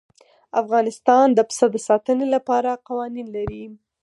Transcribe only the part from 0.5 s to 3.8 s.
افغانستان د پسه د ساتنې لپاره قوانین لري.